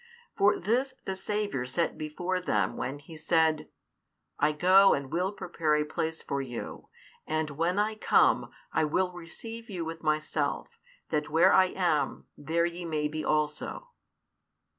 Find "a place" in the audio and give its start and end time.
5.75-6.23